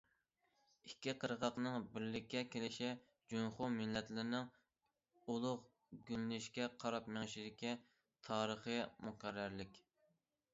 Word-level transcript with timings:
ئىككى 0.91 1.11
قىرغاقنىڭ 1.23 1.83
بىرلىككە 1.97 2.41
كېلىشى 2.55 2.89
جۇڭخۇا 3.33 3.67
مىللەتلىرىنىڭ 3.75 4.49
ئۇلۇغ 5.19 5.61
گۈللىنىشكە 6.09 6.67
قاراپ 6.85 7.13
مېڭىشىدىكى 7.15 7.77
تارىخىي 8.31 8.83
مۇقەررەرلىك. 9.07 9.79